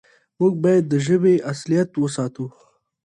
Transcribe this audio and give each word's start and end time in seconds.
موږ 0.39 0.53
بايد 0.63 0.83
د 0.91 0.93
ژبې 1.05 1.35
اصالت 1.51 1.89
وساتو. 1.97 2.45